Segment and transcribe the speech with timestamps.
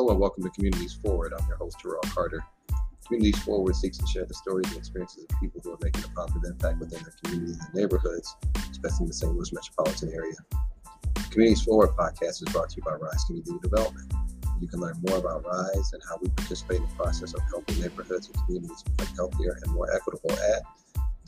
[0.00, 1.34] Hello and welcome to Communities Forward.
[1.38, 2.42] I'm your host, Terrell Carter.
[3.04, 6.08] Communities Forward seeks to share the stories and experiences of people who are making a
[6.16, 8.34] positive impact within their communities and neighborhoods,
[8.70, 9.30] especially in the St.
[9.30, 10.36] Louis metropolitan area.
[11.30, 14.10] Communities Forward podcast is brought to you by Rise Community Development.
[14.58, 17.78] You can learn more about Rise and how we participate in the process of helping
[17.78, 20.62] neighborhoods and communities become healthier and more equitable at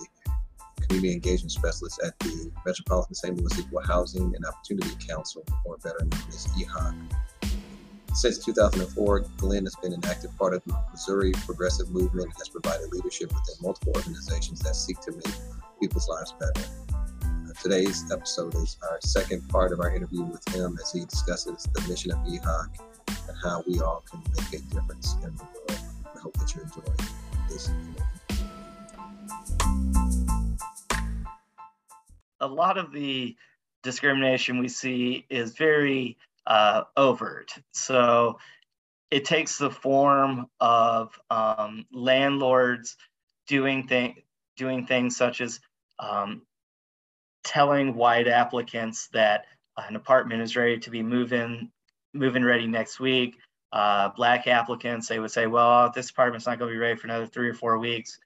[0.81, 3.37] Community Engagement Specialist at the Metropolitan St.
[3.37, 6.95] Louis Equal Housing and Opportunity Council, or better known as EHOC.
[8.13, 12.49] Since 2004, Glenn has been an active part of the Missouri Progressive Movement and has
[12.49, 15.35] provided leadership within multiple organizations that seek to make
[15.79, 16.67] people's lives better.
[16.93, 21.67] Uh, today's episode is our second part of our interview with him as he discusses
[21.71, 22.79] the mission of EHOC
[23.27, 24.86] and how we all can make a difference
[32.47, 33.35] A lot of the
[33.83, 37.51] discrimination we see is very uh, overt.
[37.71, 38.39] So
[39.11, 42.95] it takes the form of um, landlords
[43.47, 44.23] doing thing,
[44.55, 45.59] doing things such as
[45.99, 46.43] um,
[47.43, 49.45] telling white applicants that
[49.77, 51.69] an apartment is ready to be move-in
[52.13, 53.35] move-in ready next week.
[53.73, 57.07] Uh, black applicants, they would say, well, this apartment's not going to be ready for
[57.07, 58.17] another three or four weeks.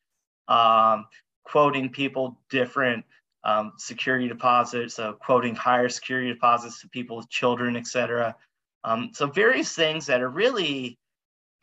[0.48, 1.08] Um,
[1.44, 3.04] quoting people different
[3.44, 8.36] um, security deposits, so quoting higher security deposits to people with children, et cetera.
[8.84, 11.00] Um, so various things that are really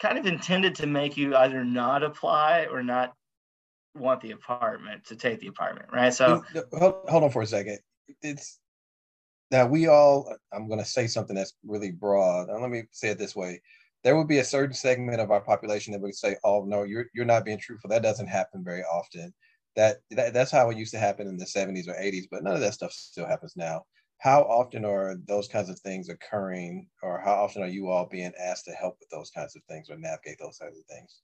[0.00, 3.14] kind of intended to make you either not apply or not
[3.94, 6.14] want the apartment to take the apartment, right?
[6.14, 7.78] So hold, hold on for a second.
[8.22, 8.58] It's
[9.50, 10.34] now we all.
[10.52, 12.48] I'm going to say something that's really broad.
[12.48, 13.60] And let me say it this way:
[14.04, 17.06] there would be a certain segment of our population that would say, "Oh no, you're
[17.14, 19.32] you're not being truthful." That doesn't happen very often
[19.76, 22.54] that, that that's how it used to happen in the 70s or 80s but none
[22.54, 23.84] of that stuff still happens now.
[24.18, 28.32] How often are those kinds of things occurring or how often are you all being
[28.40, 31.20] asked to help with those kinds of things or navigate those kinds of things?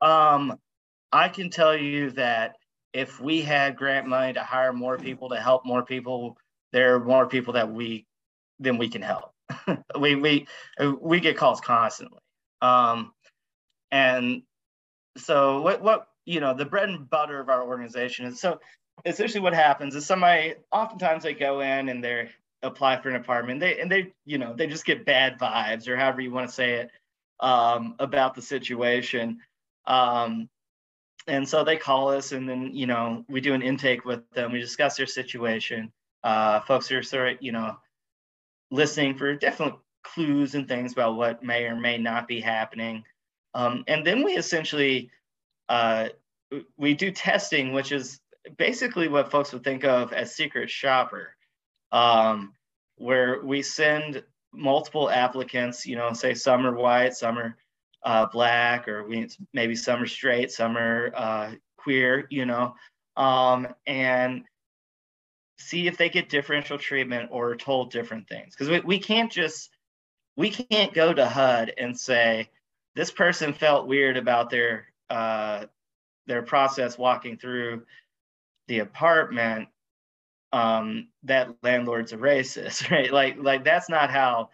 [0.00, 0.58] Um,
[1.12, 2.56] i can tell you that
[2.92, 6.36] if we had grant money to hire more people to help more people
[6.72, 8.04] there are more people that we
[8.58, 9.30] than we can help.
[9.98, 10.46] We we
[11.00, 12.18] we get calls constantly.
[12.60, 13.12] Um,
[13.92, 14.42] and
[15.16, 18.26] so what what you know the bread and butter of our organization.
[18.26, 18.60] And so
[19.04, 22.30] essentially what happens is somebody oftentimes they go in and they
[22.62, 23.60] apply for an apartment.
[23.60, 26.54] They and they you know they just get bad vibes or however you want to
[26.54, 26.90] say it
[27.40, 29.40] um, about the situation.
[29.86, 30.48] Um,
[31.26, 34.52] and so they call us and then you know we do an intake with them.
[34.52, 35.92] We discuss their situation.
[36.22, 37.76] Uh, folks are sort of you know
[38.70, 43.04] listening for definite clues and things about what may or may not be happening.
[43.54, 45.10] Um, and then we essentially
[45.68, 46.08] uh,
[46.76, 48.20] we do testing, which is
[48.56, 51.34] basically what folks would think of as secret shopper,
[51.92, 52.52] um,
[52.96, 54.22] where we send
[54.52, 57.56] multiple applicants, you know, say some are white, some are
[58.04, 62.74] uh, black, or we, maybe some are straight, some are uh, queer, you know,
[63.16, 64.44] um, and
[65.58, 68.54] see if they get differential treatment or told different things.
[68.54, 69.70] Because we, we can't just,
[70.36, 72.50] we can't go to HUD and say,
[72.94, 75.66] this person felt weird about their uh,
[76.26, 77.82] their process walking through
[78.68, 79.68] the apartment
[80.52, 83.12] um, that landlord's a racist, right?
[83.12, 84.50] Like, like that's not how,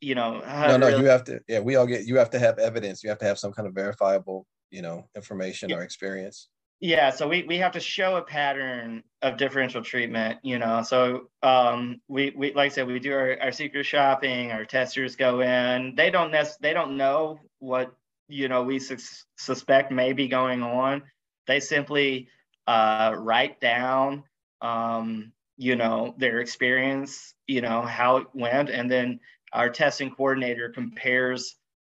[0.00, 0.42] you know.
[0.44, 1.02] How no, no, really...
[1.02, 1.40] you have to.
[1.48, 2.06] Yeah, we all get.
[2.06, 3.02] You have to have evidence.
[3.02, 5.76] You have to have some kind of verifiable, you know, information yeah.
[5.76, 6.48] or experience.
[6.82, 10.82] Yeah, so we, we have to show a pattern of differential treatment, you know.
[10.82, 15.14] So um, we, we like I said, we do our, our secret shopping, our testers
[15.14, 15.94] go in.
[15.94, 17.94] They don't nec- they don't know what
[18.32, 21.02] you know we su- suspect may be going on
[21.46, 22.28] they simply
[22.66, 24.24] uh, write down
[24.60, 29.20] um, you know their experience you know how it went and then
[29.52, 31.56] our testing coordinator compares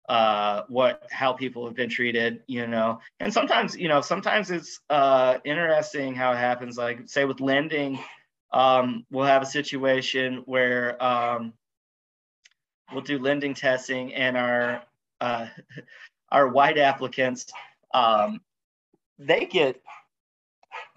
[0.09, 2.99] uh, what how people have been treated you know.
[3.19, 6.77] And sometimes you know sometimes it's uh, interesting how it happens.
[6.77, 7.99] Like say with lending
[8.53, 11.53] um, we'll have a situation where um,
[12.93, 14.83] we'll do lending testing and our
[15.21, 15.47] uh,
[16.31, 17.47] our white applicants,
[17.93, 18.41] um,
[19.19, 19.81] they get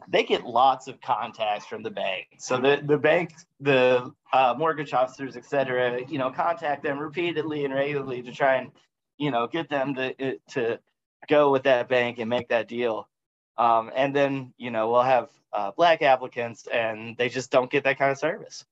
[0.08, 2.26] they get lots of contacts from the bank.
[2.38, 7.64] So the the bank, the uh, mortgage officers, et cetera, you know, contact them repeatedly
[7.64, 8.70] and regularly to try and
[9.18, 10.80] you know get them to to
[11.28, 13.08] go with that bank and make that deal.
[13.56, 17.84] Um, and then you know we'll have uh, black applicants and they just don't get
[17.84, 18.64] that kind of service.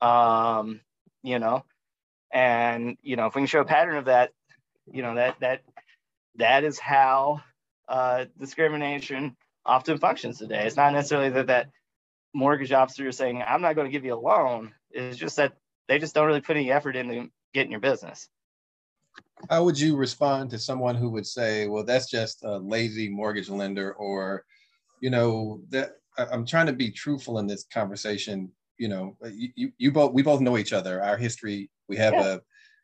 [0.00, 0.80] Um,
[1.22, 1.64] you know,
[2.32, 4.32] and you know if we can show a pattern of that,
[4.90, 5.62] you know that that
[6.36, 7.40] that is how
[7.88, 10.66] uh, discrimination often functions today.
[10.66, 11.68] It's not necessarily that that
[12.34, 14.72] mortgage officer is saying, I'm not going to give you a loan.
[14.90, 15.52] It's just that
[15.88, 18.28] they just don't really put any effort into getting your business.
[19.50, 23.50] How would you respond to someone who would say, well, that's just a lazy mortgage
[23.50, 24.44] lender or,
[25.00, 28.50] you know, that I'm trying to be truthful in this conversation.
[28.78, 32.26] You know, you, you both, we both know each other, our history, we have yeah.
[32.34, 32.40] a,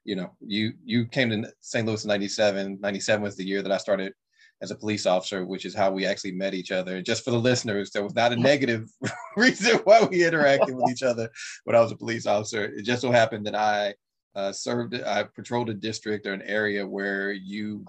[0.08, 1.86] you know, you, you came to St.
[1.86, 4.14] Louis in 97, 97 was the year that I started
[4.62, 6.96] as a police officer, which is how we actually met each other.
[6.96, 8.88] And just for the listeners, there was not a negative
[9.36, 11.28] reason why we interacted with each other
[11.64, 12.64] when I was a police officer.
[12.64, 13.92] It just so happened that I
[14.34, 17.84] uh, served, I patrolled a district or an area where you,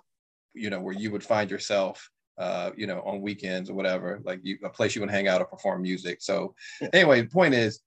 [0.54, 4.42] you know, where you would find yourself, uh, you know, on weekends or whatever, like
[4.44, 6.22] you, a place you would hang out or perform music.
[6.22, 6.54] So
[6.92, 7.80] anyway, the point is,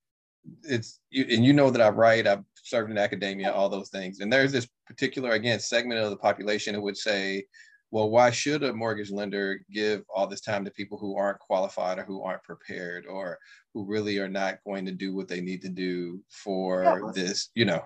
[0.62, 4.20] it's, you, and you know that I write, I've served in academia, all those things.
[4.20, 7.44] And there's this particular, again, segment of the population who would say,
[7.90, 11.98] well, why should a mortgage lender give all this time to people who aren't qualified
[11.98, 13.38] or who aren't prepared or
[13.74, 17.12] who really are not going to do what they need to do for yeah.
[17.14, 17.84] this, you know?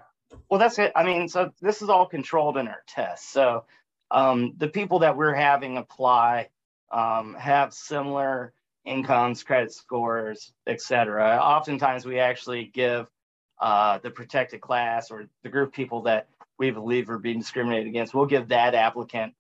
[0.48, 0.92] Well, that's it.
[0.94, 3.28] I mean, so this is all controlled in our tests.
[3.28, 3.64] So
[4.10, 6.50] um, the people that we're having apply
[6.92, 8.52] um, have similar
[8.84, 11.36] incomes, credit scores, et cetera.
[11.42, 13.08] Oftentimes, we actually give
[13.60, 17.86] uh, the protected class or the group of people that we believe are being discriminated
[17.86, 19.34] against, we'll give that applicant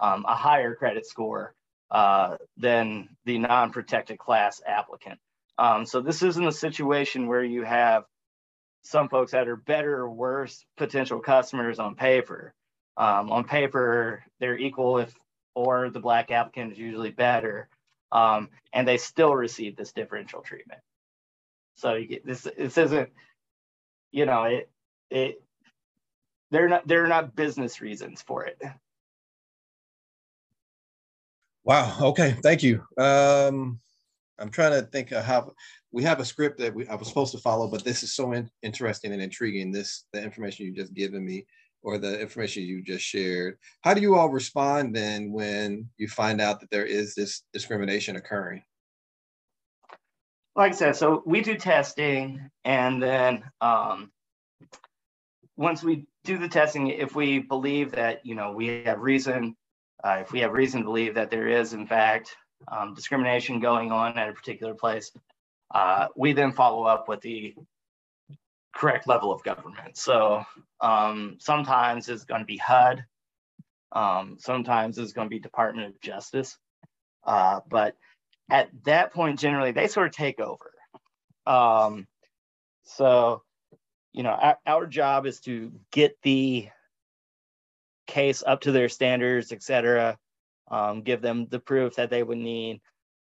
[0.00, 1.54] um, a higher credit score
[1.90, 5.18] uh, than the non-protected class applicant.
[5.58, 8.04] Um, so this isn't a situation where you have
[8.82, 12.54] some folks that are better or worse potential customers on paper.
[12.96, 15.14] Um, on paper, they're equal if
[15.54, 17.68] or the black applicant is usually better,
[18.10, 20.80] um, and they still receive this differential treatment.
[21.76, 22.48] So get this.
[22.56, 23.10] This isn't,
[24.12, 24.70] you know, it
[25.10, 25.42] it.
[26.50, 26.86] They're not.
[26.86, 28.60] They're not business reasons for it.
[31.64, 31.96] Wow.
[32.00, 32.36] Okay.
[32.42, 32.84] Thank you.
[32.98, 33.80] Um,
[34.38, 35.52] I'm trying to think of how
[35.92, 38.32] we have a script that we, I was supposed to follow, but this is so
[38.32, 39.72] in, interesting and intriguing.
[39.72, 41.46] This the information you just given me,
[41.82, 43.56] or the information you just shared.
[43.82, 48.16] How do you all respond then when you find out that there is this discrimination
[48.16, 48.62] occurring?
[50.54, 54.12] Like I said, so we do testing, and then um,
[55.56, 59.56] once we do the testing, if we believe that you know we have reason
[60.04, 62.36] uh, if we have reason to believe that there is, in fact,
[62.68, 65.12] um, discrimination going on at a particular place,
[65.74, 67.54] uh, we then follow up with the
[68.74, 69.96] correct level of government.
[69.96, 70.44] So
[70.80, 73.04] um, sometimes it's going to be HUD,
[73.92, 76.56] um, sometimes it's going to be Department of Justice.
[77.24, 77.94] Uh, but
[78.52, 80.70] at that point, generally, they sort of take over.
[81.46, 82.06] Um,
[82.84, 83.42] so,
[84.12, 86.68] you know, our, our job is to get the
[88.06, 90.18] case up to their standards, et cetera,
[90.70, 92.80] um, give them the proof that they would need.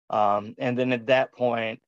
[0.10, 1.80] Um, and then at that point,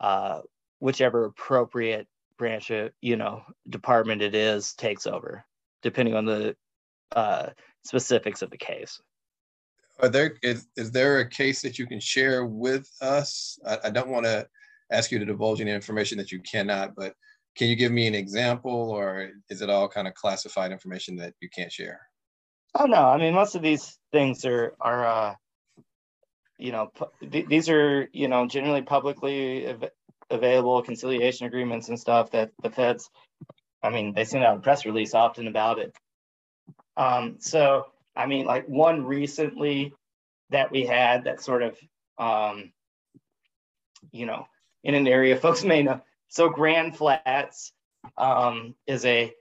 [0.00, 0.40] uh,
[0.78, 2.08] whichever appropriate
[2.38, 5.44] branch, of, you know, department it is takes over,
[5.82, 6.56] depending on the
[7.14, 7.50] uh,
[7.84, 9.00] specifics of the case.
[10.00, 13.58] Are there is, is there a case that you can share with us?
[13.66, 14.46] I, I don't want to
[14.92, 17.14] ask you to divulge any information that you cannot, but
[17.56, 21.34] can you give me an example or is it all kind of classified information that
[21.40, 22.00] you can't share?
[22.74, 25.34] Oh no, I mean most of these things are are uh,
[26.58, 26.92] you know
[27.30, 29.90] th- these are you know generally publicly av-
[30.30, 33.08] available conciliation agreements and stuff that the feds.
[33.82, 35.96] I mean they send out a press release often about it.
[36.98, 37.86] Um, so
[38.16, 39.94] I mean like one recently
[40.50, 41.78] that we had that sort of
[42.18, 42.72] um,
[44.12, 44.46] you know
[44.84, 46.00] in an area folks may know.
[46.28, 47.72] So Grand Flats
[48.18, 49.32] um, is a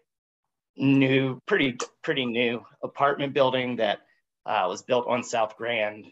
[0.77, 4.00] new, pretty pretty new apartment building that
[4.46, 6.05] uh, was built on South Grand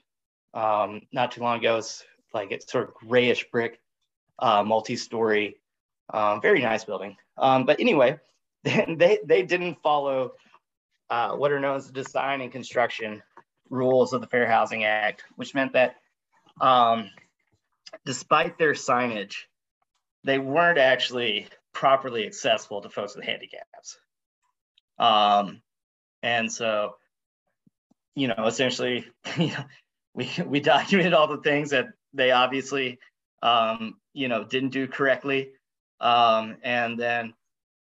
[0.54, 1.78] um, not too long ago.
[1.78, 2.04] It's
[2.34, 3.80] like it's sort of grayish brick,
[4.40, 5.58] uh, multi-story,
[6.14, 7.16] um, very nice building.
[7.38, 8.20] Um, but anyway,
[8.64, 10.34] they they didn't follow
[11.14, 13.22] uh, what are known as the design and construction
[13.70, 15.98] rules of the Fair Housing Act, which meant that
[16.60, 17.12] um,
[18.04, 19.36] despite their signage,
[20.24, 24.00] they weren't actually properly accessible to folks with handicaps.
[24.98, 25.62] Um,
[26.24, 26.96] and so,
[28.16, 29.06] you know, essentially,
[29.38, 29.66] you know,
[30.16, 32.98] we we documented all the things that they obviously,
[33.44, 35.52] um, you know, didn't do correctly,
[36.02, 37.36] um, and then.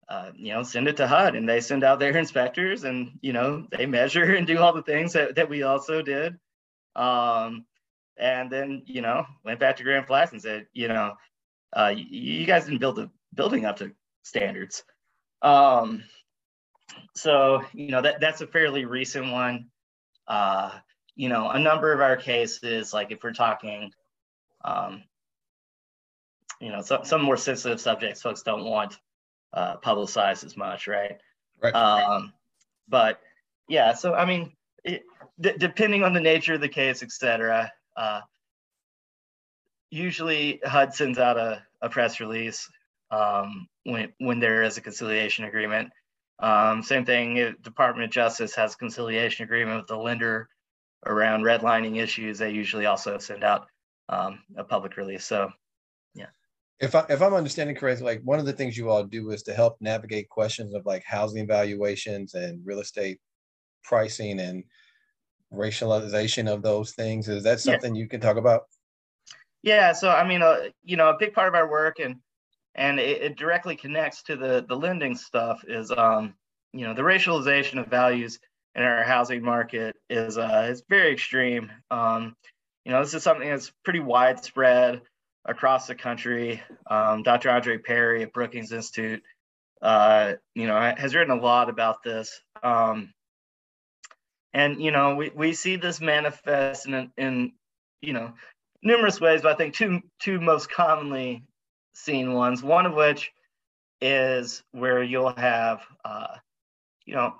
[0.08, 3.32] Uh, you know, send it to HUD and they send out their inspectors and, you
[3.32, 6.38] know, they measure and do all the things that, that we also did.
[6.96, 7.64] Um,
[8.18, 11.14] and then, you know, went back to Grand Flats and said, you know,
[11.72, 13.92] uh, you, guys didn't build the building up to
[14.22, 14.84] standards.
[15.40, 16.04] Um,
[17.14, 19.66] so you know that that's a fairly recent one.
[20.28, 20.70] Uh,
[21.16, 23.90] you know, a number of our cases, like if we're talking,
[24.64, 25.02] um,
[26.60, 28.98] you know, some, some more sensitive subjects, folks don't want
[29.52, 31.18] uh, publicized as much, right?
[31.62, 31.74] Right.
[31.74, 32.32] Um,
[32.88, 33.20] but
[33.68, 34.52] yeah, so I mean,
[34.84, 35.02] it,
[35.40, 38.20] d- depending on the nature of the case, et cetera, uh,
[39.90, 42.68] usually HUD sends out a, a press release
[43.10, 45.90] um, when, when there is a conciliation agreement.
[46.38, 50.48] Um, same thing, Department of Justice has a conciliation agreement with the lender
[51.06, 52.38] around redlining issues.
[52.38, 53.66] They usually also send out
[54.08, 55.24] um, a public release.
[55.24, 55.52] So.
[56.80, 59.42] If I if I'm understanding correctly, like one of the things you all do is
[59.44, 63.20] to help navigate questions of like housing valuations and real estate
[63.84, 64.64] pricing and
[65.52, 67.28] racialization of those things.
[67.28, 68.00] Is that something yeah.
[68.00, 68.62] you can talk about?
[69.62, 69.92] Yeah.
[69.92, 72.16] So I mean, uh, you know, a big part of our work and
[72.74, 76.34] and it, it, directly connects to the the lending stuff is um
[76.72, 78.38] you know the racialization of values
[78.74, 81.70] in our housing market is uh is very extreme.
[81.90, 82.34] Um,
[82.84, 85.02] you know, this is something that's pretty widespread
[85.44, 86.62] across the country.
[86.88, 87.50] Um, Dr.
[87.50, 89.22] Andre Perry at Brookings Institute,
[89.80, 92.40] uh, you know, has written a lot about this.
[92.62, 93.12] Um,
[94.54, 97.52] and you know, we, we see this manifest in, in
[98.00, 98.34] you know
[98.82, 101.44] numerous ways, but I think two two most commonly
[101.94, 102.62] seen ones.
[102.62, 103.32] One of which
[104.00, 106.36] is where you'll have uh,
[107.06, 107.34] you know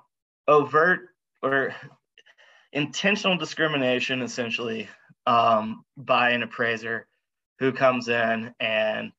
[0.48, 1.10] overt
[1.42, 1.74] or
[2.72, 4.88] intentional discrimination, essentially,
[5.26, 7.06] um, by an appraiser
[7.62, 9.12] who comes in and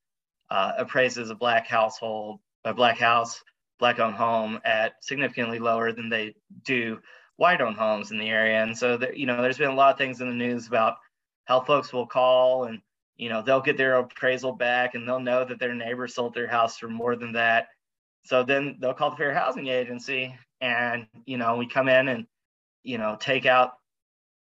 [0.50, 3.42] uh, appraises a black household, a black house,
[3.80, 6.36] black owned home at significantly lower than they
[6.66, 7.00] do
[7.38, 8.62] white owned homes in the area.
[8.62, 10.98] And so, there, you know, there's been a lot of things in the news about
[11.46, 12.82] how folks will call and,
[13.16, 16.48] you know, they'll get their appraisal back and they'll know that their neighbor sold their
[16.48, 17.68] house for more than that.
[18.26, 22.28] So then they'll call the fair housing agency and, you know, we come in and,
[22.84, 23.76] you know, take out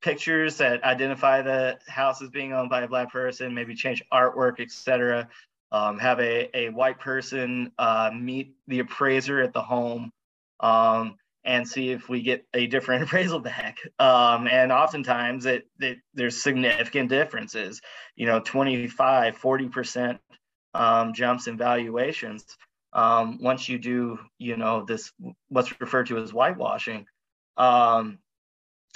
[0.02, 4.61] pictures that identify the house as being owned by a black person, maybe change artwork,
[4.61, 5.28] etc.
[5.71, 10.12] Um, have a, a white person uh, meet the appraiser at the home
[10.61, 13.78] um, and see if we get a different appraisal back.
[13.99, 17.80] Um, and oftentimes it, it, there's significant differences,
[18.16, 20.18] you know, 25, 40%
[20.75, 22.44] um, jumps in valuations.
[22.92, 25.12] Um, once you do, you know, this,
[25.49, 27.06] what's referred to as whitewashing.
[27.56, 28.18] Um,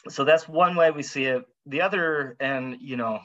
[0.09, 1.45] so that's one way we see it.
[1.67, 3.21] The other, and, you know,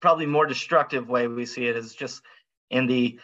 [0.00, 2.22] probably more destructive way we see it is just
[2.70, 3.18] in the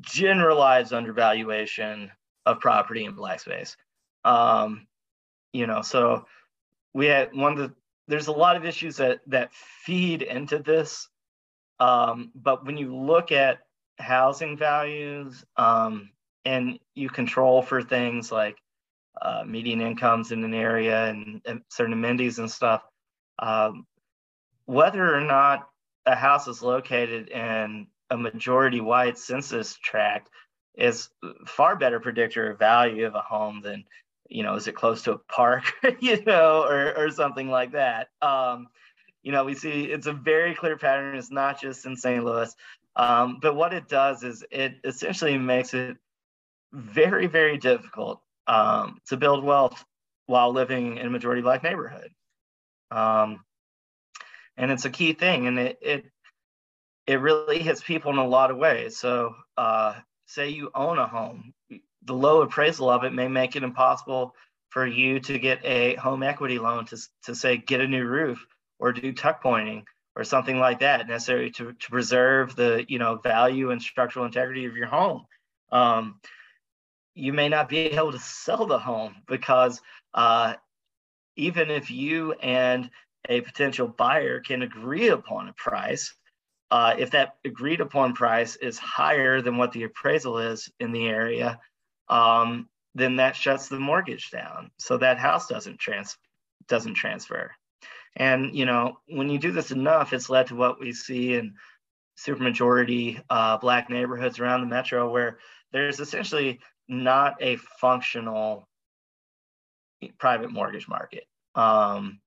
[0.00, 2.10] generalized undervaluation
[2.46, 3.76] of property in black space.
[4.24, 4.86] Um,
[5.52, 6.26] you know, so
[6.94, 7.74] we had one of the
[8.08, 11.08] there's a lot of issues that that feed into this.
[11.80, 13.60] Um, but when you look at
[13.98, 16.10] housing values um,
[16.44, 18.58] and you control for things like
[19.20, 22.82] uh, median incomes in an area and, and certain amenities and stuff,
[23.38, 23.86] um,
[24.64, 25.68] whether or not
[26.06, 30.28] a house is located in a majority white census tract
[30.74, 31.08] is
[31.46, 33.84] far better predictor of value of a home than
[34.28, 35.64] you know is it close to a park
[36.00, 38.08] you know or, or something like that.
[38.20, 38.68] Um,
[39.22, 41.16] you know we see it's a very clear pattern.
[41.16, 42.54] It's not just in st louis.
[42.94, 45.96] Um, but what it does is it essentially makes it
[46.72, 49.84] very very difficult um, to build wealth
[50.26, 52.10] while living in a majority black neighborhood.
[52.90, 53.40] Um,
[54.56, 56.04] and it's a key thing and it, it
[57.06, 58.96] it really hits people in a lot of ways.
[58.96, 59.94] So uh,
[60.26, 61.52] say you own a home,
[62.04, 64.34] the low appraisal of it may make it impossible
[64.68, 68.46] for you to get a home equity loan to, to say get a new roof
[68.78, 69.84] or do tuck pointing
[70.16, 74.66] or something like that necessary to, to preserve the you know value and structural integrity
[74.66, 75.24] of your home.
[75.70, 76.20] Um,
[77.14, 79.80] you may not be able to sell the home because
[80.14, 80.54] uh,
[81.36, 82.90] even if you and
[83.28, 86.14] a potential buyer can agree upon a price
[86.72, 91.06] uh, if that agreed upon price is higher than what the appraisal is in the
[91.06, 91.60] area,
[92.08, 94.70] um, then that shuts the mortgage down.
[94.78, 96.16] So that house doesn't trans
[96.68, 97.52] doesn't transfer.
[98.16, 101.56] And you know, when you do this enough, it's led to what we see in
[102.18, 105.40] supermajority uh, black neighborhoods around the metro, where
[105.72, 106.58] there's essentially
[106.92, 108.68] not a functional
[110.18, 111.24] private mortgage market.
[111.54, 112.20] Um,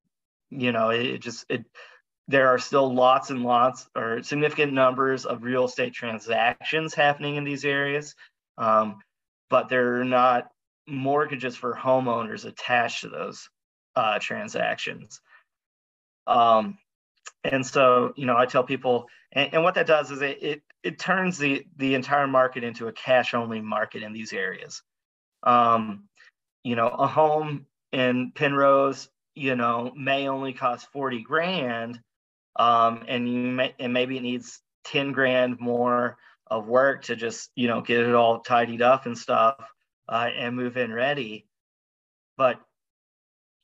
[0.49, 1.65] you know, it, it just it
[2.27, 7.43] there are still lots and lots or significant numbers of real estate transactions happening in
[7.43, 8.15] these areas,
[8.57, 8.97] um,
[9.49, 10.49] but there are not
[10.87, 13.49] mortgages for homeowners attached to those
[13.95, 15.21] uh, transactions.
[16.25, 16.77] Um,
[17.51, 20.61] and so, you know, I tell people, and, and what that does is it, it,
[20.83, 24.81] it turns the the entire market into a cash only market in these areas.
[25.43, 26.05] Um,
[26.63, 31.99] you know, a home in Penrose you know, may only cost 40 grand.
[32.55, 37.51] Um, and you may, and maybe it needs 10 grand more of work to just,
[37.55, 39.57] you know, get it all tidied up and stuff
[40.07, 41.47] uh, and move in ready.
[42.37, 42.61] But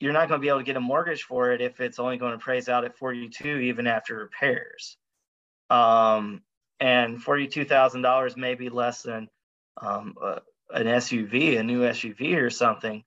[0.02, 2.18] you're not going to be able to get a mortgage for it if it's only
[2.18, 4.98] going to praise out at 42 even after repairs.
[5.70, 6.42] Um,
[6.80, 9.30] and $42,000 may be less than
[9.80, 10.16] um,
[10.72, 13.04] an SUV, a new SUV or something,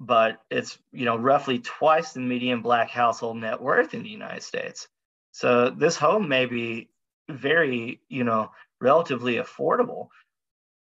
[0.00, 4.42] but it's you know roughly twice the median black household net worth in the United
[4.42, 4.88] States.
[5.32, 6.88] So this home may be
[7.28, 10.08] very you know relatively affordable,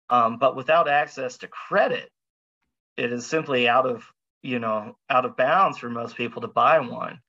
[0.10, 2.10] um, but without access to credit,
[2.96, 4.10] it is simply out of
[4.42, 7.20] you know out of bounds for most people to buy one.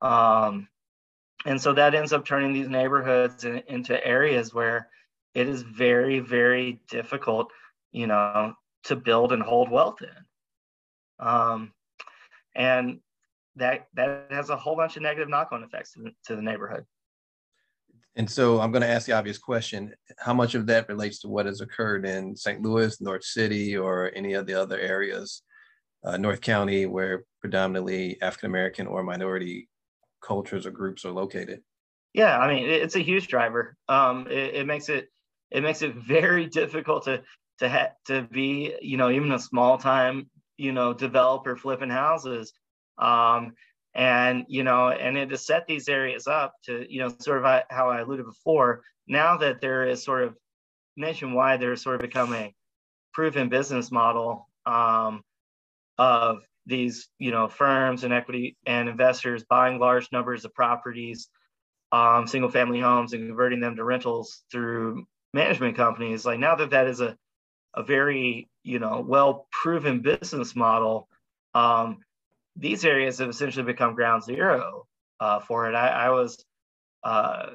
[0.00, 0.68] Um,
[1.46, 4.88] and so that ends up turning these neighborhoods in, into areas where
[5.34, 7.52] it is very very difficult
[7.92, 11.26] you know to build and hold wealth in.
[11.26, 11.72] Um,
[12.54, 13.00] and
[13.56, 16.84] that that has a whole bunch of negative knock-on effects to, to the neighborhood.
[18.16, 21.28] And so i'm going to ask the obvious question how much of that relates to
[21.28, 25.42] what has occurred in st louis north city or any of the other areas
[26.04, 29.68] uh, north county where predominantly african american or minority
[30.20, 31.62] cultures or groups are located?
[32.14, 33.76] Yeah i mean it's a huge driver.
[33.88, 35.08] Um, it, it makes it
[35.50, 37.22] it makes it very difficult to
[37.58, 42.52] to ha- to be you know even a small time you know developer flipping houses.
[42.98, 43.54] Um,
[43.94, 47.62] and you know and it to set these areas up to you know sort of
[47.70, 48.82] how i alluded before.
[49.06, 50.36] Now that there is sort of
[50.96, 52.54] nationwide there's sort of become a
[53.14, 55.22] proven business model um,
[55.98, 61.28] of these you know firms and equity and investors buying large numbers of properties
[61.92, 66.26] um, single family homes and converting them to rentals through management companies.
[66.26, 67.16] Like now that that is a,
[67.74, 71.08] a very you know well proven business model
[71.54, 71.98] um,
[72.56, 74.86] these areas have essentially become ground zero
[75.20, 75.74] uh, for it.
[75.74, 76.44] I, I was
[77.04, 77.46] uh,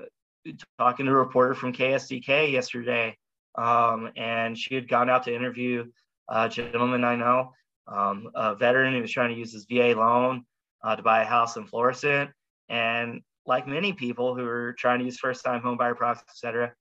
[0.77, 3.17] talking to a reporter from KSDK yesterday
[3.56, 5.86] um, and she had gone out to interview
[6.29, 7.51] a gentleman I know
[7.88, 10.46] um, a veteran who was trying to use his VA loan
[10.84, 12.32] uh, to buy a house in Florissant.
[12.69, 16.36] And like many people who are trying to use first time home buyer products, et
[16.36, 16.74] cetera,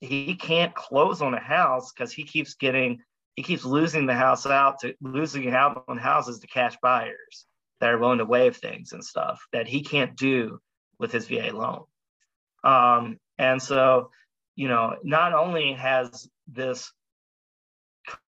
[0.00, 3.00] he can't close on a house because he keeps getting,
[3.34, 7.46] he keeps losing the house out to losing out on houses to cash buyers
[7.80, 10.60] that are willing to waive things and stuff that he can't do
[10.98, 11.84] with his VA loan.
[12.64, 14.10] Um, and so,
[14.56, 16.92] you know, not only has this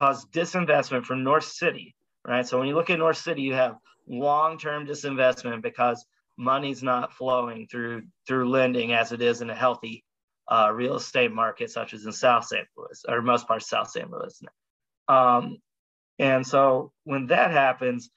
[0.02, 1.96] caused disinvestment from North City,
[2.28, 2.48] right?
[2.48, 6.06] So when you look at North City, you have long-term disinvestment because
[6.38, 10.04] money's not flowing through through lending as it is in a healthy
[10.52, 12.68] uh, real estate market, such as in South St.
[12.78, 14.10] Louis or most parts South St.
[14.10, 14.42] Louis.
[15.08, 15.58] Um,
[16.20, 18.10] and so when that happens,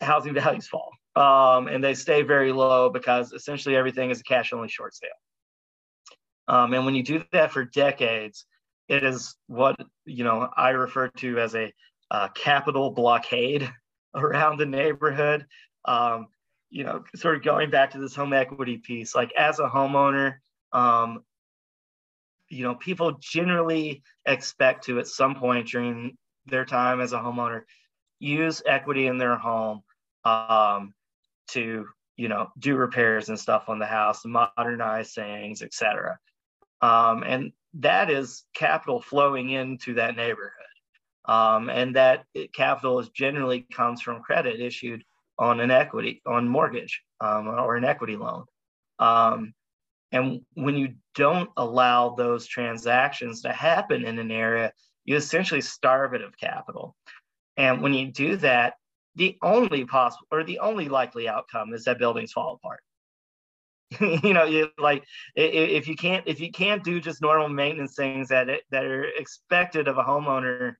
[0.00, 4.52] housing values fall um, and they stay very low because essentially everything is a cash
[4.52, 5.10] only short sale.
[6.48, 8.44] Um, and when you do that for decades,
[8.88, 11.72] it is what you know I refer to as a
[12.10, 13.70] uh, capital blockade
[14.14, 15.46] around the neighborhood.
[15.84, 16.28] Um,
[16.70, 20.36] you know, sort of going back to this home equity piece, like as a homeowner,
[20.72, 21.22] um,
[22.48, 26.16] you know, people generally expect to at some point during
[26.46, 27.62] their time as a homeowner
[28.18, 29.82] use equity in their home
[30.24, 30.94] um,
[31.48, 36.18] to, you know, do repairs and stuff on the house, modernize things, etc.
[36.80, 40.50] Um, and that is capital flowing into that neighborhood.
[41.26, 45.02] Um, and that capital is generally comes from credit issued
[45.38, 48.44] on an equity, on mortgage um, or an equity loan.
[48.98, 49.54] Um,
[50.12, 54.72] and when you don't allow those transactions to happen in an area,
[55.04, 56.94] you essentially starve it of capital.
[57.56, 58.74] And when you do that,
[59.16, 62.80] the only possible or the only likely outcome is that buildings fall apart.
[64.22, 65.04] you know, you like
[65.34, 69.88] if you can't if you can't do just normal maintenance things that that are expected
[69.88, 70.74] of a homeowner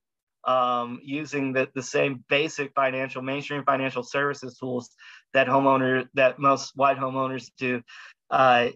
[0.45, 4.91] um, using the, the same basic financial mainstream financial services tools
[5.33, 7.81] that homeowner that most white homeowners do,
[8.29, 8.69] uh,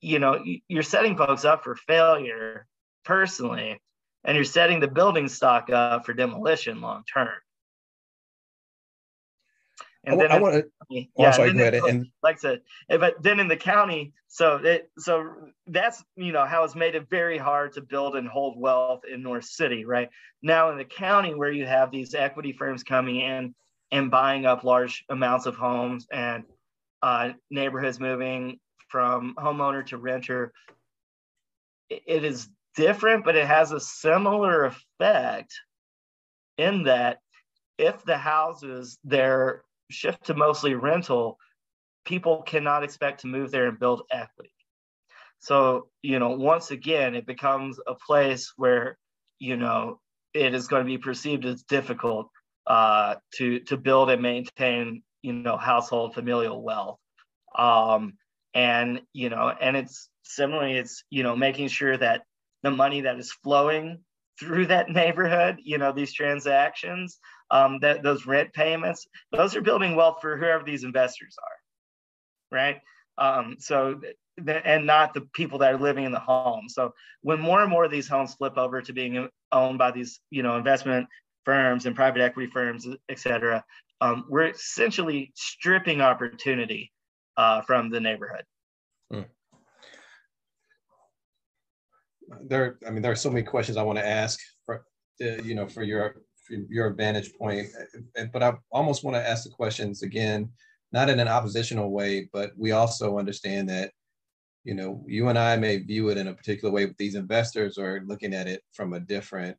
[0.00, 2.66] you know, you're setting folks up for failure
[3.04, 3.80] personally,
[4.24, 7.28] and you're setting the building stock up for demolition long term.
[10.04, 10.64] And I, then I want to.
[10.92, 11.74] Oh, yeah, sorry, go ahead.
[11.74, 15.34] And like said, eh, but then in the county, so it so
[15.66, 19.22] that's you know how it's made it very hard to build and hold wealth in
[19.22, 20.08] North City, right?
[20.42, 23.54] Now in the county where you have these equity firms coming in
[23.92, 26.44] and buying up large amounts of homes and
[27.02, 28.58] uh, neighborhoods moving
[28.88, 30.52] from homeowner to renter,
[31.90, 35.54] it, it is different, but it has a similar effect
[36.56, 37.18] in that
[37.78, 41.38] if the houses there shift to mostly rental,
[42.04, 44.52] people cannot expect to move there and build equity.
[45.40, 48.98] So, you know, once again, it becomes a place where,
[49.38, 50.00] you know,
[50.34, 52.28] it is going to be perceived as difficult
[52.66, 56.98] uh, to to build and maintain, you know, household familial wealth.
[57.56, 58.14] Um,
[58.54, 62.22] and you know, and it's similarly, it's you know, making sure that
[62.62, 64.00] the money that is flowing
[64.38, 67.18] through that neighborhood, you know, these transactions,
[67.50, 72.80] um, that those rent payments, those are building wealth for whoever these investors are, right?
[73.18, 74.00] Um, so,
[74.46, 76.68] and not the people that are living in the home.
[76.68, 80.20] So when more and more of these homes flip over to being owned by these,
[80.30, 81.06] you know, investment
[81.44, 83.64] firms and private equity firms, et cetera,
[84.00, 86.90] um, we're essentially stripping opportunity
[87.36, 88.44] uh, from the neighborhood.
[89.12, 89.22] Hmm.
[92.46, 94.84] There, I mean, there are so many questions I want to ask for,
[95.22, 96.22] uh, you know, for your
[96.68, 97.68] your vantage point,
[98.32, 100.50] but I almost want to ask the questions again,
[100.92, 103.92] not in an oppositional way, but we also understand that,
[104.64, 107.78] you know, you and I may view it in a particular way, but these investors
[107.78, 109.56] are looking at it from a different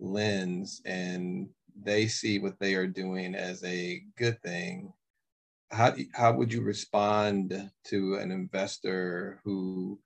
[0.00, 1.48] lens, and
[1.80, 4.92] they see what they are doing as a good thing.
[5.70, 9.98] How how would you respond to an investor who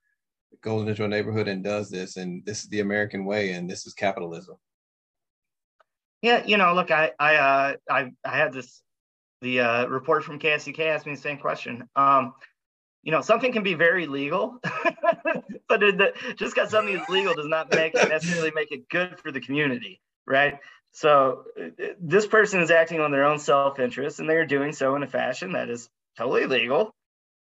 [0.62, 3.86] goes into a neighborhood and does this and this is the american way and this
[3.86, 4.56] is capitalism
[6.22, 8.82] yeah you know look i i uh, i, I had this
[9.42, 11.86] the uh, report from KSDK asked me the same question.
[11.94, 12.32] Um,
[13.02, 14.58] you know something can be very legal
[15.68, 19.20] but it, just because something is legal does not make it necessarily make it good
[19.20, 20.58] for the community right?
[20.92, 21.44] So
[22.00, 25.06] this person is acting on their own self-interest, and they are doing so in a
[25.06, 26.94] fashion that is totally legal.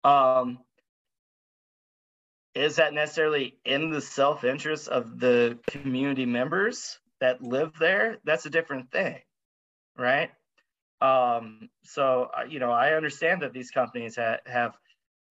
[0.03, 0.59] Um,
[2.55, 8.19] is that necessarily in the self-interest of the community members that live there?
[8.25, 9.19] That's a different thing,
[9.97, 10.31] right?
[11.01, 14.77] Um, so you know, I understand that these companies ha- have,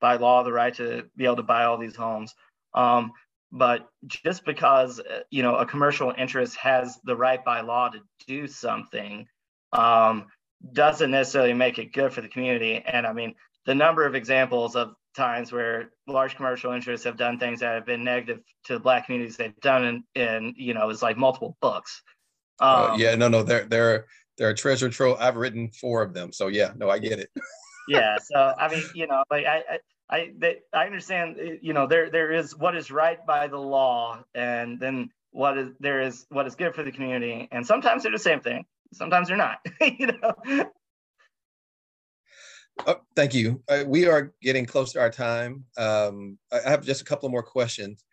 [0.01, 2.34] by law, the right to be able to buy all these homes.
[2.73, 3.12] Um,
[3.53, 7.99] but just because uh, you know a commercial interest has the right by law to
[8.27, 9.27] do something
[9.71, 10.25] um,
[10.73, 14.75] doesn't necessarily make it good for the community and i mean the number of examples
[14.75, 18.80] of times where large commercial interests have done things that have been negative to the
[18.80, 22.02] black communities they've done in, in you know it's like multiple books.
[22.60, 24.06] Uh, um, uh, yeah no no they're they're
[24.38, 25.17] they're a treasure trove.
[25.19, 26.32] I've written four of them.
[26.32, 27.30] So yeah no i get it.
[27.89, 31.88] Yeah so i mean you know like i, I I they, I understand you know
[31.88, 36.26] there there is what is right by the law and then what is there is
[36.30, 37.49] what is good for the community.
[37.52, 38.65] And sometimes they're the same thing.
[38.93, 40.65] Sometimes they're not you know
[42.88, 47.01] oh, thank you uh, we are getting close to our time um, I have just
[47.01, 48.03] a couple more questions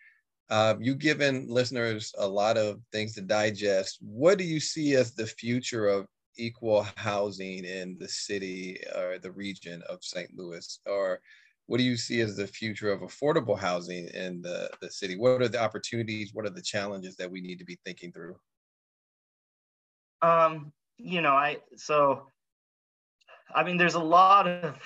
[0.50, 5.14] um, you've given listeners a lot of things to digest what do you see as
[5.14, 10.30] the future of equal housing in the city or the region of St.
[10.36, 11.20] Louis or
[11.66, 15.16] what do you see as the future of affordable housing in the, the city?
[15.16, 16.34] What are the opportunities?
[16.34, 18.34] What are the challenges that we need to be thinking through?
[20.20, 22.26] Um, you know, I so
[23.54, 24.76] I mean there's a lot of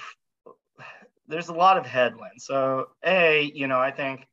[1.26, 2.44] there's a lot of headwinds.
[2.44, 4.26] So a, you know, I think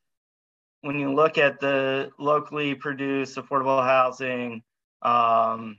[0.81, 4.63] when you look at the locally produced affordable housing,
[5.01, 5.77] um,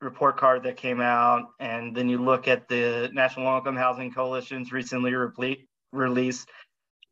[0.00, 4.12] report card that came out, and then you look at the National Low Income Housing
[4.12, 6.48] Coalition's recently re- released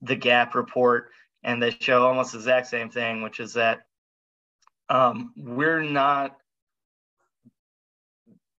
[0.02, 1.10] the GAP report,
[1.42, 3.86] and they show almost the exact same thing, which is that
[4.90, 6.36] um, we're not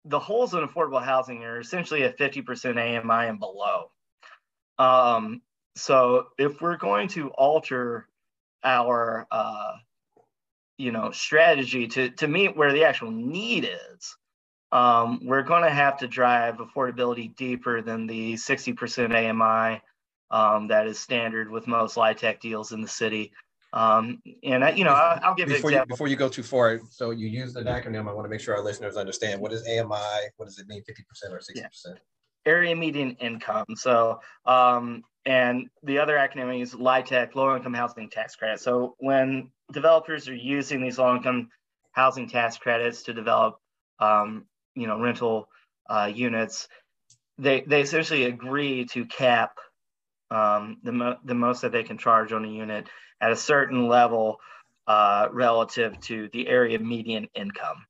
[0.05, 3.91] the holes in affordable housing are essentially at 50% AMI and below.
[4.77, 5.41] Um,
[5.75, 8.07] so if we're going to alter
[8.63, 9.73] our uh,
[10.77, 14.15] you know strategy to to meet where the actual need is
[14.71, 19.81] um, we're going to have to drive affordability deeper than the 60% AMI
[20.31, 23.31] um, that is standard with most LIHTC deals in the city.
[23.73, 25.71] Um, and I, you know, I'll, I'll give before.
[25.71, 28.09] You, before you go too far, so you use an acronym.
[28.09, 30.29] I want to make sure our listeners understand what is AMI.
[30.37, 31.97] What does it mean, 50% or 60%?
[32.45, 33.65] Area median income.
[33.75, 38.59] So, um, and the other acronym is LIHTC, Low Income Housing Tax Credit.
[38.59, 41.49] So when developers are using these low income
[41.91, 43.59] housing tax credits to develop
[43.99, 45.49] um, you know rental
[45.89, 46.67] uh, units,
[47.37, 49.57] they they essentially agree to cap
[50.31, 52.87] um, the mo- the most that they can charge on a unit
[53.25, 54.39] at a certain level
[54.85, 57.87] uh, relative to the area median income.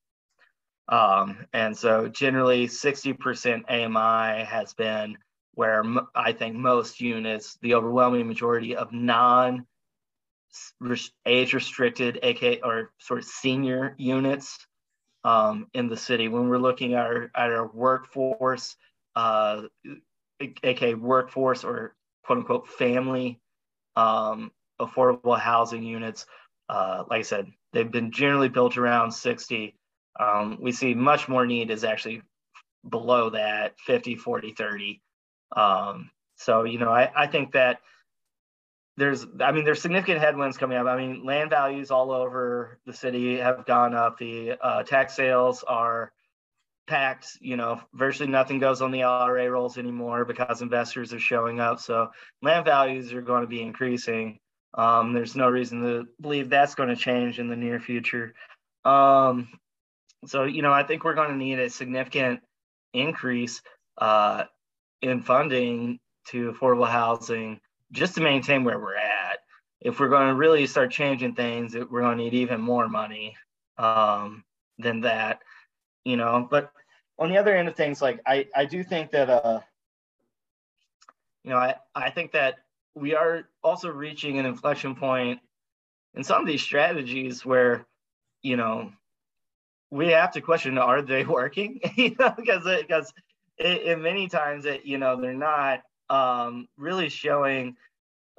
[0.87, 5.17] Um, and so generally 60% AMI has been
[5.55, 5.83] where
[6.15, 9.65] I think most units, the overwhelming majority of non
[11.25, 14.65] age restricted, AK or sort of senior units
[15.25, 18.77] um, in the city when we're looking at our, at our workforce,
[19.17, 19.63] uh,
[20.63, 21.93] aka workforce or
[22.23, 23.41] quote unquote family
[23.97, 26.25] um, affordable housing units.
[26.69, 29.75] Uh, like I said, they've been generally built around 60.
[30.19, 32.21] Um, we see much more need is actually
[32.87, 35.01] below that 50, 40, 30.
[35.55, 37.79] Um, so, you know, I, I think that
[38.97, 40.87] there's, I mean, there's significant headwinds coming up.
[40.87, 44.17] I mean, land values all over the city have gone up.
[44.17, 46.13] The uh, tax sales are
[46.87, 47.37] packed.
[47.41, 51.79] You know, virtually nothing goes on the LRA rolls anymore because investors are showing up.
[51.79, 52.11] So
[52.41, 54.39] land values are going to be increasing.
[54.75, 58.33] Um, there's no reason to believe that's going to change in the near future.
[58.83, 59.47] Um,
[60.25, 62.41] so, you know, I think we're going to need a significant
[62.93, 63.61] increase
[63.97, 64.43] uh,
[65.01, 67.59] in funding to affordable housing
[67.91, 69.39] just to maintain where we're at.
[69.79, 73.37] If we're going to really start changing things, we're going to need even more money
[73.77, 74.43] um,
[74.79, 75.41] than that,
[76.03, 76.47] you know.
[76.49, 76.71] But
[77.17, 79.61] on the other end of things, like I, I do think that, uh,
[81.43, 82.64] you know, I, I think that
[82.95, 85.39] we are also reaching an inflection point
[86.15, 87.85] in some of these strategies where,
[88.41, 88.91] you know,
[89.91, 91.79] we have to question are they working?
[91.95, 93.13] You know because because
[93.57, 97.75] it, many times it you know they're not um, really showing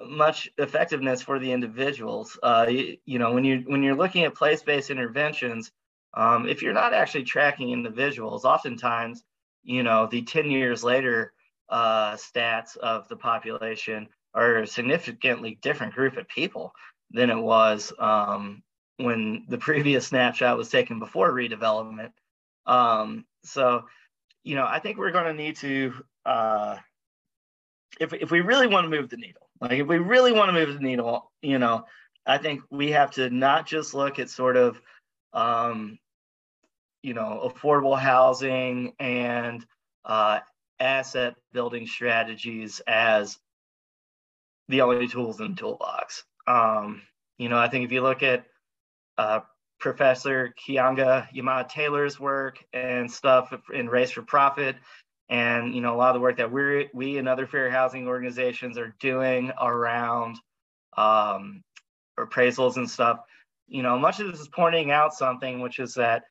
[0.01, 2.38] much effectiveness for the individuals.
[2.42, 5.71] Uh, you, you, know when you when you're looking at place-based interventions
[6.14, 9.23] um, if you're not actually tracking individuals oftentimes
[9.64, 11.33] you know the 10 years later
[11.69, 16.72] uh, stats of the population are a significantly different group of people
[17.11, 18.62] than it was um,
[18.99, 22.12] when the previous snapshot was taken before redevelopment.
[22.66, 23.85] Um, so,
[24.44, 25.92] you know, I think we're going to need to,
[26.25, 26.77] uh,
[27.99, 30.53] if, if we really want to move the needle, like if we really want to
[30.53, 31.87] move the needle, you know,
[32.27, 34.81] I think we have to not just look at sort of,
[35.33, 35.99] um,
[37.03, 39.64] you know, affordable housing and
[40.05, 40.40] uh,
[40.81, 43.38] asset building strategies as
[44.68, 46.24] the only tools in the toolbox.
[46.46, 47.02] Um,
[47.38, 48.46] you know, I think if you look at
[49.18, 49.40] uh,
[49.79, 54.76] Professor Keeanga-Yamahtta Taylor's work and stuff in Race for Profit.
[55.29, 58.07] And you know, a lot of the work that we we and other fair housing
[58.07, 60.37] organizations are doing around
[60.96, 61.62] um,
[62.18, 63.20] appraisals and stuff.
[63.66, 66.24] You know, much of this is pointing out something, which is that,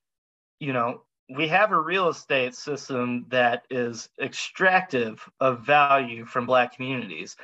[0.59, 1.01] you know,
[1.35, 7.35] we have a real estate system that is extractive of value from Black communities.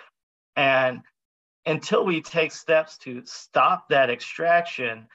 [0.55, 1.01] And
[1.65, 5.07] until we take steps to stop that extraction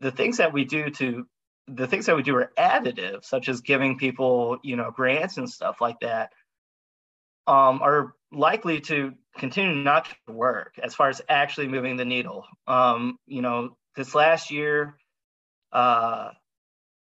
[0.00, 1.26] the things that we do to
[1.68, 5.48] the things that we do are additive, such as giving people, you know, grants and
[5.48, 6.32] stuff like that,
[7.46, 12.44] um, are likely to continue not to work as far as actually moving the needle.
[12.66, 14.96] Um, you know, this last year,
[15.72, 16.30] uh,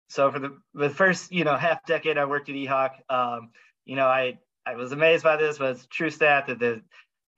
[0.08, 3.50] so for the, the first, you know, half decade I worked at EHOC, um,
[3.84, 6.82] you know, I, I was amazed by this, but it's true stat that the,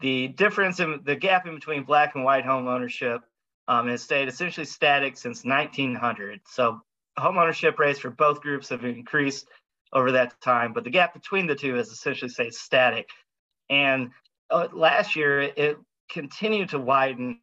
[0.00, 3.22] the difference in the gap in between black and white home ownership
[3.70, 6.40] um, it stayed essentially static since 1900.
[6.44, 6.80] So
[7.16, 9.46] home ownership rates for both groups have increased
[9.92, 13.08] over that time, but the gap between the two has essentially stayed static.
[13.68, 14.10] And
[14.50, 15.76] uh, last year, it, it
[16.10, 17.38] continued to widen,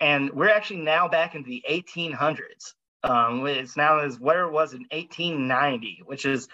[0.00, 2.74] and we're actually now back into the 1800s.
[3.04, 6.48] Um, it's now as where it was in 1890, which is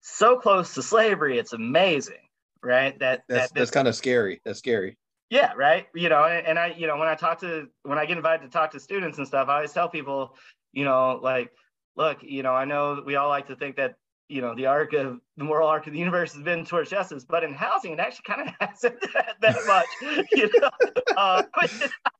[0.00, 1.38] so close to slavery.
[1.38, 2.27] It's amazing,
[2.68, 2.98] right?
[2.98, 4.40] That that's, that, that's kind of scary.
[4.44, 4.96] That's scary.
[5.30, 5.86] Yeah, right.
[5.94, 8.50] You know, and I, you know, when I talk to when I get invited to
[8.50, 10.36] talk to students and stuff, I always tell people,
[10.72, 11.50] you know, like,
[11.96, 13.96] look, you know, I know we all like to think that,
[14.28, 17.24] you know, the arc of the moral arc of the universe has been towards justice,
[17.24, 20.26] but in housing, it actually kind of hasn't that, that much.
[20.32, 20.70] You know,
[21.16, 21.42] uh,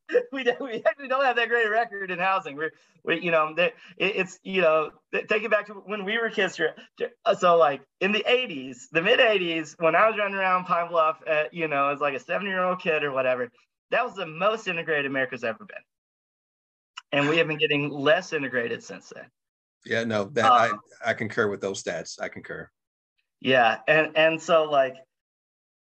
[0.33, 2.57] we, we actually don't have that great record in housing.
[2.57, 2.73] We're,
[3.05, 6.61] we, you know, it, it's, you know, take it back to when we were kids.
[7.39, 11.21] So like in the 80s, the mid 80s, when I was running around Pine Bluff,
[11.27, 13.51] at, you know, as like a seven year old kid or whatever,
[13.91, 15.77] that was the most integrated America's ever been.
[17.13, 19.25] And we have been getting less integrated since then.
[19.87, 20.55] Yeah, no, that uh,
[21.05, 22.21] I, I concur with those stats.
[22.21, 22.69] I concur.
[23.41, 23.79] Yeah.
[23.87, 24.97] And, and so like,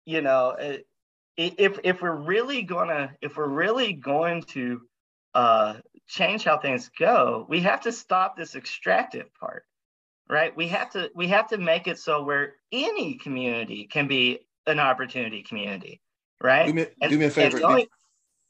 [0.05, 0.87] you know, it,
[1.37, 4.83] if if we're really gonna if we're really going to
[5.35, 5.75] uh,
[6.07, 9.65] change how things go, we have to stop this extractive part,
[10.29, 10.57] right?
[10.57, 14.79] We have to we have to make it so where any community can be an
[14.79, 16.01] opportunity community,
[16.43, 16.67] right?
[16.67, 17.65] Do me, and, do me a favor.
[17.65, 17.89] Only,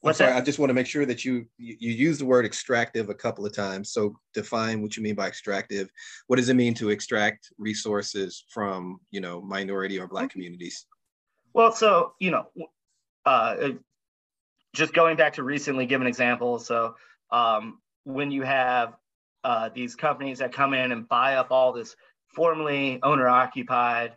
[0.04, 0.42] I'm sorry, that?
[0.42, 3.14] I just want to make sure that you, you you use the word extractive a
[3.14, 3.92] couple of times.
[3.92, 5.88] So define what you mean by extractive.
[6.26, 10.84] What does it mean to extract resources from you know minority or black communities?
[11.54, 12.46] Well, so you know,
[13.26, 13.70] uh,
[14.74, 16.58] just going back to recently, give an example.
[16.58, 16.96] So
[17.30, 18.96] um, when you have
[19.44, 21.94] uh, these companies that come in and buy up all this
[22.34, 24.16] formerly owner occupied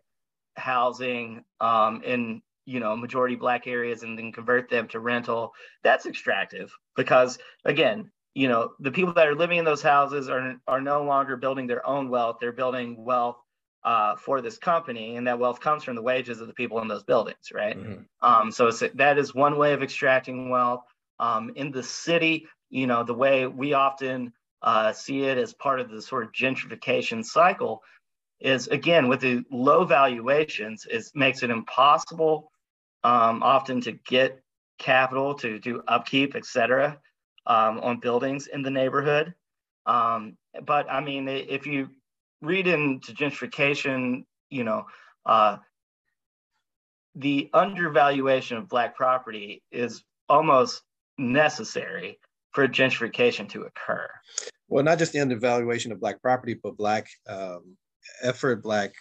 [0.55, 6.05] housing um, in you know majority black areas and then convert them to rental that's
[6.05, 10.81] extractive because again you know the people that are living in those houses are are
[10.81, 13.37] no longer building their own wealth they're building wealth
[13.87, 16.89] uh, for this company and that wealth comes from the wages of the people in
[16.89, 17.77] those buildings right?
[17.77, 18.01] Mm-hmm.
[18.21, 20.83] um, so that is one way of extracting wealth.
[21.19, 25.79] Um, in the city you know the way we often uh, see it as part
[25.79, 27.81] of the sort of gentrification cycle
[28.41, 32.51] is again with the low valuations it makes it impossible
[33.05, 34.43] um, often to get
[34.79, 36.99] capital to do upkeep et cetera
[37.45, 39.33] um, on buildings in the neighborhood.
[39.85, 41.89] Um, but i mean if you
[42.41, 44.85] read into gentrification you know
[45.25, 45.57] uh,
[47.15, 50.81] the undervaluation of black property is almost
[51.17, 52.19] necessary
[52.51, 54.07] for gentrification to occur
[54.67, 57.77] well not just the undervaluation of black property but black um,
[58.21, 58.93] effort, black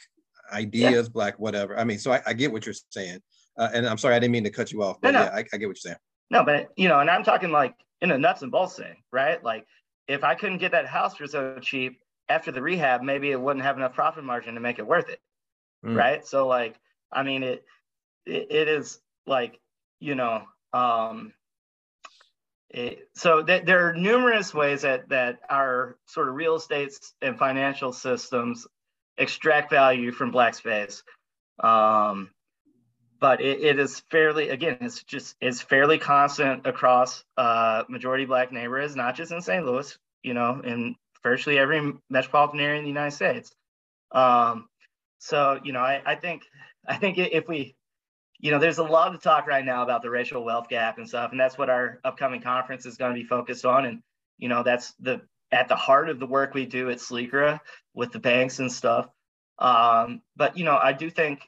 [0.52, 1.12] ideas, yeah.
[1.12, 1.78] black whatever.
[1.78, 3.20] I mean, so I, I get what you're saying.
[3.58, 5.24] Uh, and I'm sorry, I didn't mean to cut you off, but no, no.
[5.24, 5.96] yeah, I, I, get what you're saying.
[6.30, 9.42] No, but you know, and I'm talking like in a nuts and bolts thing, right?
[9.42, 9.66] Like
[10.08, 13.64] if I couldn't get that house for so cheap after the rehab, maybe it wouldn't
[13.64, 15.20] have enough profit margin to make it worth it.
[15.84, 15.96] Mm.
[15.96, 16.26] Right.
[16.26, 16.74] So like,
[17.12, 17.64] I mean, it,
[18.24, 19.60] it, it is like,
[20.00, 21.32] you know, um,
[22.70, 27.38] it, so th- there are numerous ways that that our sort of real estate and
[27.38, 28.66] financial systems
[29.18, 31.02] extract value from black space.
[31.60, 32.30] Um,
[33.18, 38.52] but it, it is fairly, again, it's just, it's fairly constant across uh, majority black
[38.52, 39.64] neighborhoods, not just in St.
[39.64, 43.52] Louis, you know, in virtually every metropolitan area in the United States.
[44.12, 44.68] Um,
[45.18, 46.42] so, you know, I, I think,
[46.86, 47.74] I think if we,
[48.38, 51.08] you know, there's a lot of talk right now about the racial wealth gap and
[51.08, 53.86] stuff, and that's what our upcoming conference is going to be focused on.
[53.86, 54.02] And,
[54.38, 57.58] you know, that's the at the heart of the work we do at SLEHCRA
[57.94, 59.08] with the banks and stuff.
[59.58, 61.40] Um, but you know, I do think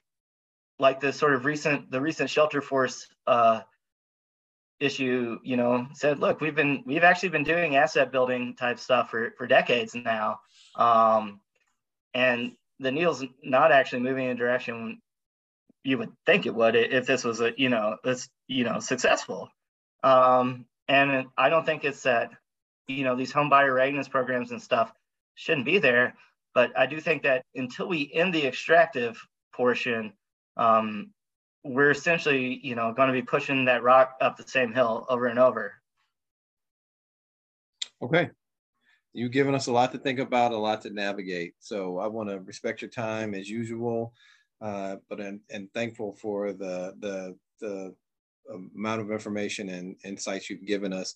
[0.78, 3.60] like the sort of recent the recent Shelterforce uh,
[4.80, 9.10] issue, you know, said, look, we've been we've actually been doing asset building type stuff
[9.10, 10.40] for for decades now,
[10.76, 11.40] um,
[12.14, 15.00] and the needle's not actually moving in a direction
[15.84, 19.48] you would think it would if this was a you know this you know successful.
[20.02, 22.32] Um, and I don't think it's that
[22.88, 24.92] you know these home buyer readiness programs and stuff
[25.34, 26.14] shouldn't be there
[26.54, 29.20] but i do think that until we end the extractive
[29.52, 30.12] portion
[30.56, 31.12] um,
[31.64, 35.26] we're essentially you know going to be pushing that rock up the same hill over
[35.26, 35.74] and over.
[38.02, 38.30] Okay.
[39.12, 41.54] You've given us a lot to think about a lot to navigate.
[41.58, 44.12] So i want to respect your time as usual
[44.60, 47.94] uh, but I'm, and thankful for the the the
[48.74, 51.14] amount of information and insights you've given us.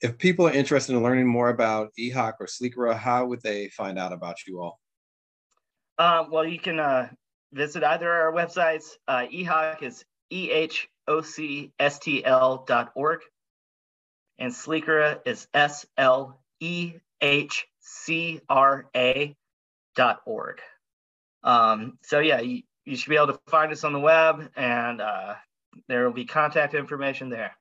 [0.00, 3.98] If people are interested in learning more about EHOC or SLEHCRA, how would they find
[3.98, 4.80] out about you all?
[5.98, 7.08] Uh, well, you can uh,
[7.54, 8.98] visit either of our websites.
[9.08, 10.80] Uh, EHOC is E-H-O-C-S-T-L.org
[14.38, 16.96] and SLEHCRA is S-L-E-H-C-R-A
[19.94, 20.60] dot org.
[21.44, 25.00] Um, so yeah, you, you, should be able to find us on the web and
[25.00, 25.34] uh,
[25.88, 27.56] there will be contact information there.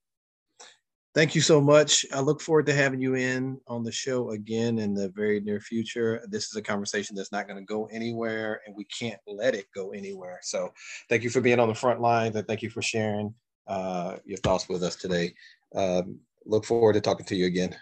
[1.13, 2.07] Thank you so much.
[2.11, 5.59] I look forward to having you in on the show again in the very near
[5.59, 6.25] future.
[6.27, 9.67] This is a conversation that's not going to go anywhere, and we can't let it
[9.75, 10.39] go anywhere.
[10.41, 10.73] So,
[11.09, 13.31] thank you for being on the front lines, and thank you for sharing
[13.67, 15.35] uh, your thoughts with us today.
[15.75, 17.75] Um, look forward to talking to you again.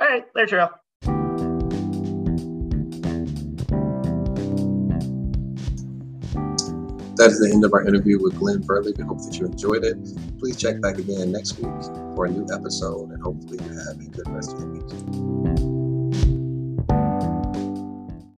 [0.00, 0.70] All right, there, Terrell.
[7.24, 8.92] That is the end of our interview with Glenn Burleigh.
[8.98, 9.96] We hope that you enjoyed it.
[10.38, 11.72] Please check back again next week
[12.14, 15.73] for a new episode, and hopefully you have a good rest of your week.